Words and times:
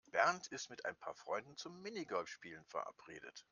Bernd 0.09 0.47
ist 0.47 0.71
mit 0.71 0.83
ein 0.87 0.95
paar 0.97 1.13
Freunden 1.13 1.55
zum 1.57 1.79
Minigolfspielen 1.83 2.65
verabredet. 2.65 3.45